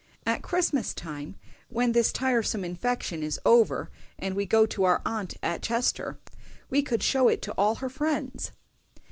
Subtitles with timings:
[0.25, 1.35] "At Christmas time,
[1.69, 6.19] when this tiresome infection is over, and we go to our aunt at Chester,
[6.71, 8.51] we could show it to all her friends."